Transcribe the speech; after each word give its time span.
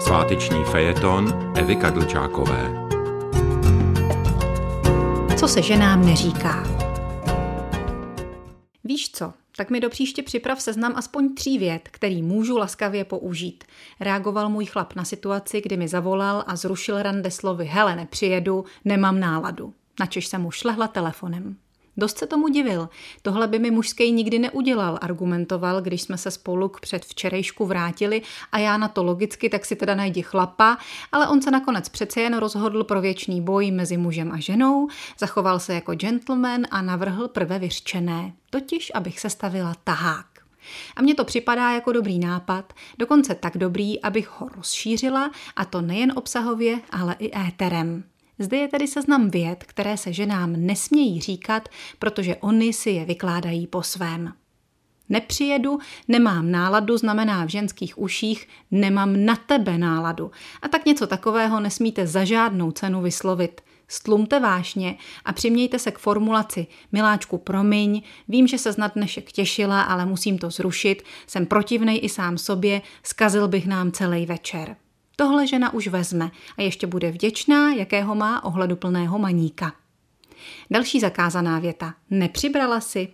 Sváteční 0.00 0.64
fejeton 0.64 1.52
Evy 1.56 1.76
Kadlčákové. 1.76 2.70
Co 5.38 5.48
se 5.48 5.62
ženám 5.62 6.06
neříká? 6.06 6.64
Víš 8.84 9.10
co? 9.12 9.32
Tak 9.56 9.70
mi 9.70 9.80
do 9.80 9.90
příště 9.90 10.22
připrav 10.22 10.60
seznam 10.60 10.92
aspoň 10.96 11.34
tří 11.34 11.58
vět, 11.58 11.88
který 11.92 12.22
můžu 12.22 12.56
laskavě 12.58 13.04
použít. 13.04 13.64
Reagoval 14.00 14.48
můj 14.48 14.66
chlap 14.66 14.94
na 14.94 15.04
situaci, 15.04 15.60
kdy 15.60 15.76
mi 15.76 15.88
zavolal 15.88 16.44
a 16.46 16.56
zrušil 16.56 17.02
rande 17.02 17.30
slovy 17.30 17.64
hele, 17.64 17.96
nepřijedu, 17.96 18.64
nemám 18.84 19.20
náladu. 19.20 19.74
Načež 20.00 20.26
jsem 20.26 20.42
mu 20.42 20.50
šlehla 20.50 20.88
telefonem. 20.88 21.56
Dost 22.00 22.18
se 22.18 22.26
tomu 22.26 22.48
divil. 22.48 22.88
Tohle 23.22 23.46
by 23.46 23.58
mi 23.58 23.70
mužský 23.70 24.12
nikdy 24.12 24.38
neudělal, 24.38 24.98
argumentoval, 25.00 25.80
když 25.82 26.02
jsme 26.02 26.18
se 26.18 26.30
spolu 26.30 26.68
k 26.68 26.80
předvčerejšku 26.80 27.66
vrátili 27.66 28.22
a 28.52 28.58
já 28.58 28.76
na 28.76 28.88
to 28.88 29.04
logicky 29.04 29.48
tak 29.48 29.64
si 29.64 29.76
teda 29.76 29.94
najdi 29.94 30.22
chlapa, 30.22 30.78
ale 31.12 31.28
on 31.28 31.42
se 31.42 31.50
nakonec 31.50 31.88
přece 31.88 32.20
jen 32.20 32.36
rozhodl 32.36 32.84
pro 32.84 33.00
věčný 33.00 33.40
boj 33.40 33.70
mezi 33.70 33.96
mužem 33.96 34.32
a 34.32 34.40
ženou, 34.40 34.88
zachoval 35.18 35.58
se 35.58 35.74
jako 35.74 35.94
gentleman 35.94 36.62
a 36.70 36.82
navrhl 36.82 37.28
prve 37.28 37.58
vyřčené, 37.58 38.32
totiž 38.50 38.92
abych 38.94 39.20
se 39.20 39.30
stavila 39.30 39.74
tahák. 39.84 40.26
A 40.96 41.02
mně 41.02 41.14
to 41.14 41.24
připadá 41.24 41.70
jako 41.70 41.92
dobrý 41.92 42.18
nápad, 42.18 42.72
dokonce 42.98 43.34
tak 43.34 43.58
dobrý, 43.58 44.02
abych 44.02 44.40
ho 44.40 44.48
rozšířila, 44.56 45.30
a 45.56 45.64
to 45.64 45.80
nejen 45.80 46.12
obsahově, 46.16 46.80
ale 46.90 47.16
i 47.18 47.30
éterem. 47.48 48.09
Zde 48.40 48.56
je 48.56 48.68
tedy 48.68 48.86
seznam 48.86 49.30
věd, 49.30 49.64
které 49.64 49.96
se 49.96 50.12
ženám 50.12 50.52
nesmějí 50.56 51.20
říkat, 51.20 51.68
protože 51.98 52.36
oni 52.36 52.72
si 52.72 52.90
je 52.90 53.04
vykládají 53.04 53.66
po 53.66 53.82
svém. 53.82 54.32
Nepřijedu, 55.08 55.78
nemám 56.08 56.50
náladu, 56.50 56.96
znamená 56.96 57.44
v 57.44 57.48
ženských 57.48 57.98
uších 57.98 58.48
nemám 58.70 59.24
na 59.24 59.36
tebe 59.36 59.78
náladu. 59.78 60.30
A 60.62 60.68
tak 60.68 60.86
něco 60.86 61.06
takového 61.06 61.60
nesmíte 61.60 62.06
za 62.06 62.24
žádnou 62.24 62.70
cenu 62.70 63.02
vyslovit. 63.02 63.60
Stlumte 63.88 64.40
vášně 64.40 64.96
a 65.24 65.32
přimějte 65.32 65.78
se 65.78 65.90
k 65.90 65.98
formulaci 65.98 66.66
Miláčku, 66.92 67.38
promiň, 67.38 68.02
vím, 68.28 68.46
že 68.46 68.58
se 68.58 68.72
snad 68.72 68.94
dnešek 68.94 69.32
těšila, 69.32 69.82
ale 69.82 70.06
musím 70.06 70.38
to 70.38 70.50
zrušit, 70.50 71.02
jsem 71.26 71.46
protivnej 71.46 72.00
i 72.02 72.08
sám 72.08 72.38
sobě, 72.38 72.82
skazil 73.02 73.48
bych 73.48 73.66
nám 73.66 73.92
celý 73.92 74.26
večer. 74.26 74.76
Tohle 75.20 75.46
žena 75.46 75.74
už 75.74 75.88
vezme 75.88 76.30
a 76.58 76.62
ještě 76.62 76.86
bude 76.86 77.10
vděčná, 77.10 77.72
jakého 77.72 78.14
má 78.14 78.44
ohleduplného 78.44 79.18
maníka. 79.18 79.72
Další 80.70 81.00
zakázaná 81.00 81.58
věta. 81.58 81.94
Nepřibrala 82.10 82.80
si? 82.80 83.08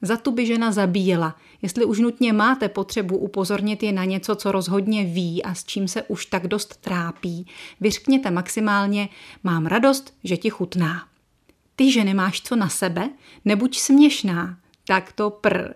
Za 0.00 0.16
tu 0.16 0.30
by 0.30 0.46
žena 0.46 0.72
zabíjela. 0.72 1.36
Jestli 1.62 1.84
už 1.84 1.98
nutně 1.98 2.32
máte 2.32 2.68
potřebu 2.68 3.18
upozornit 3.18 3.82
je 3.82 3.92
na 3.92 4.04
něco, 4.04 4.36
co 4.36 4.52
rozhodně 4.52 5.04
ví 5.04 5.42
a 5.42 5.54
s 5.54 5.64
čím 5.64 5.88
se 5.88 6.02
už 6.02 6.26
tak 6.26 6.46
dost 6.46 6.76
trápí, 6.76 7.46
vyřkněte 7.80 8.30
maximálně 8.30 9.08
mám 9.44 9.66
radost, 9.66 10.14
že 10.24 10.36
ti 10.36 10.50
chutná. 10.50 11.06
Ty, 11.76 11.92
že 11.92 12.04
nemáš 12.04 12.40
co 12.40 12.56
na 12.56 12.68
sebe, 12.68 13.10
nebuď 13.44 13.78
směšná, 13.78 14.56
tak 14.86 15.12
to 15.12 15.30
pr. 15.30 15.68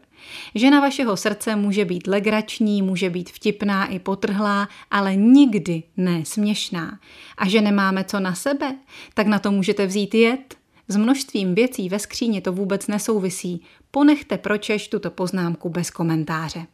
Žena 0.54 0.80
vašeho 0.80 1.16
srdce 1.16 1.56
může 1.56 1.84
být 1.84 2.06
legrační, 2.06 2.82
může 2.82 3.10
být 3.10 3.30
vtipná 3.30 3.86
i 3.86 3.98
potrhlá, 3.98 4.68
ale 4.90 5.16
nikdy 5.16 5.82
ne 5.96 6.24
směšná. 6.24 7.00
A 7.38 7.48
že 7.48 7.60
nemáme 7.60 8.04
co 8.04 8.20
na 8.20 8.34
sebe, 8.34 8.76
tak 9.14 9.26
na 9.26 9.38
to 9.38 9.50
můžete 9.50 9.86
vzít 9.86 10.14
jet. 10.14 10.54
S 10.88 10.96
množstvím 10.96 11.54
věcí 11.54 11.88
ve 11.88 11.98
skříni 11.98 12.40
to 12.40 12.52
vůbec 12.52 12.86
nesouvisí. 12.86 13.62
Ponechte 13.90 14.38
pročeš 14.38 14.88
tuto 14.88 15.10
poznámku 15.10 15.68
bez 15.68 15.90
komentáře. 15.90 16.66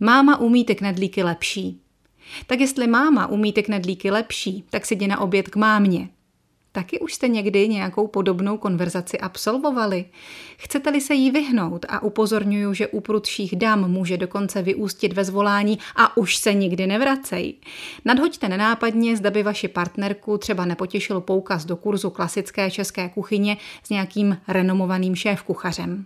Máma 0.00 0.40
umí 0.40 0.64
ty 0.64 0.74
knedlíky 0.74 1.22
lepší. 1.22 1.80
Tak 2.46 2.60
jestli 2.60 2.86
máma 2.86 3.26
umí 3.26 3.52
ty 3.52 3.62
knedlíky 3.62 4.10
lepší, 4.10 4.64
tak 4.70 4.86
si 4.86 4.94
jdi 4.94 5.06
na 5.06 5.20
oběd 5.20 5.48
k 5.48 5.56
mámě. 5.56 6.08
Taky 6.76 6.98
už 6.98 7.14
jste 7.14 7.28
někdy 7.28 7.68
nějakou 7.68 8.06
podobnou 8.06 8.56
konverzaci 8.58 9.18
absolvovali? 9.18 10.04
Chcete-li 10.56 11.00
se 11.00 11.14
jí 11.14 11.30
vyhnout 11.30 11.86
a 11.88 12.02
upozorňuju, 12.02 12.74
že 12.74 12.86
u 12.86 13.00
prudších 13.00 13.56
dám 13.56 13.90
může 13.90 14.16
dokonce 14.16 14.62
vyústit 14.62 15.12
ve 15.12 15.24
zvolání 15.24 15.78
a 15.96 16.16
už 16.16 16.36
se 16.36 16.54
nikdy 16.54 16.86
nevracej. 16.86 17.54
Nadhoďte 18.04 18.48
nenápadně, 18.48 19.16
zda 19.16 19.30
by 19.30 19.42
vaši 19.42 19.68
partnerku 19.68 20.38
třeba 20.38 20.64
nepotěšil 20.64 21.20
poukaz 21.20 21.64
do 21.64 21.76
kurzu 21.76 22.10
klasické 22.10 22.70
české 22.70 23.08
kuchyně 23.08 23.56
s 23.82 23.90
nějakým 23.90 24.38
renomovaným 24.48 25.14
šéf-kuchařem. 25.14 26.04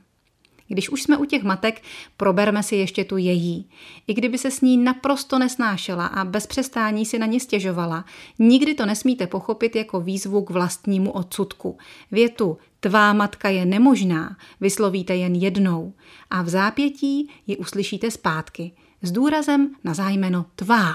Když 0.70 0.90
už 0.90 1.02
jsme 1.02 1.16
u 1.16 1.24
těch 1.24 1.42
matek, 1.42 1.82
proberme 2.16 2.62
si 2.62 2.76
ještě 2.76 3.04
tu 3.04 3.16
její. 3.16 3.68
I 4.06 4.14
kdyby 4.14 4.38
se 4.38 4.50
s 4.50 4.60
ní 4.60 4.76
naprosto 4.76 5.38
nesnášela 5.38 6.06
a 6.06 6.24
bez 6.24 6.46
přestání 6.46 7.06
si 7.06 7.18
na 7.18 7.26
ně 7.26 7.40
stěžovala, 7.40 8.04
nikdy 8.38 8.74
to 8.74 8.86
nesmíte 8.86 9.26
pochopit 9.26 9.76
jako 9.76 10.00
výzvu 10.00 10.42
k 10.42 10.50
vlastnímu 10.50 11.10
odsudku. 11.10 11.78
Větu 12.12 12.58
tvá 12.80 13.12
matka 13.12 13.48
je 13.48 13.66
nemožná 13.66 14.36
vyslovíte 14.60 15.16
jen 15.16 15.34
jednou 15.34 15.92
a 16.30 16.42
v 16.42 16.48
zápětí 16.48 17.30
ji 17.46 17.56
uslyšíte 17.56 18.10
zpátky 18.10 18.72
s 19.02 19.12
důrazem 19.12 19.74
na 19.84 19.94
zájmeno 19.94 20.46
tvá. 20.56 20.94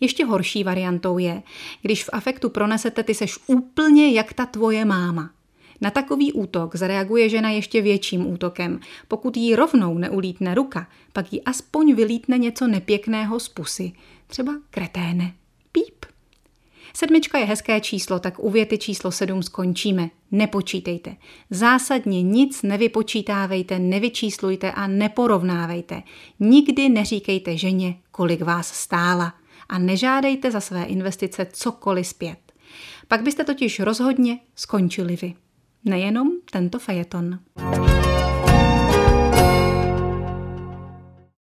Ještě 0.00 0.24
horší 0.24 0.64
variantou 0.64 1.18
je, 1.18 1.42
když 1.82 2.04
v 2.04 2.10
afektu 2.12 2.50
pronesete 2.50 3.02
ty 3.02 3.14
seš 3.14 3.38
úplně 3.46 4.12
jak 4.12 4.32
ta 4.32 4.46
tvoje 4.46 4.84
máma. 4.84 5.30
Na 5.80 5.90
takový 5.90 6.32
útok 6.32 6.76
zareaguje 6.76 7.28
žena 7.28 7.50
ještě 7.50 7.82
větším 7.82 8.26
útokem. 8.32 8.80
Pokud 9.08 9.36
jí 9.36 9.56
rovnou 9.56 9.98
neulítne 9.98 10.54
ruka, 10.54 10.86
pak 11.12 11.32
jí 11.32 11.42
aspoň 11.42 11.94
vylítne 11.94 12.38
něco 12.38 12.66
nepěkného 12.66 13.40
z 13.40 13.48
pusy. 13.48 13.92
Třeba 14.26 14.52
kreténe. 14.70 15.34
Píp. 15.72 16.04
Sedmička 16.94 17.38
je 17.38 17.44
hezké 17.44 17.80
číslo, 17.80 18.18
tak 18.18 18.38
u 18.38 18.50
věty 18.50 18.78
číslo 18.78 19.12
sedm 19.12 19.42
skončíme. 19.42 20.10
Nepočítejte. 20.30 21.16
Zásadně 21.50 22.22
nic 22.22 22.62
nevypočítávejte, 22.62 23.78
nevyčíslujte 23.78 24.72
a 24.72 24.86
neporovnávejte. 24.86 26.02
Nikdy 26.40 26.88
neříkejte 26.88 27.56
ženě, 27.56 27.96
kolik 28.10 28.42
vás 28.42 28.72
stála. 28.74 29.34
A 29.68 29.78
nežádejte 29.78 30.50
za 30.50 30.60
své 30.60 30.84
investice 30.84 31.46
cokoliv 31.52 32.06
zpět. 32.06 32.38
Pak 33.08 33.22
byste 33.22 33.44
totiž 33.44 33.80
rozhodně 33.80 34.38
skončili 34.56 35.16
vy 35.16 35.34
nejenom 35.82 36.40
tento 36.50 36.78
fejeton. 36.78 37.38